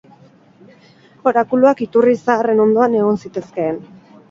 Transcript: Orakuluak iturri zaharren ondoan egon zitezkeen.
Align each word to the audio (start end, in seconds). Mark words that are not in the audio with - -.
Orakuluak 1.33 1.85
iturri 1.87 2.17
zaharren 2.23 2.65
ondoan 2.67 2.99
egon 3.05 3.23
zitezkeen. 3.25 3.81